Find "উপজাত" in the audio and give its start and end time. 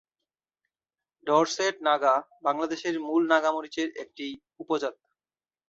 4.59-4.95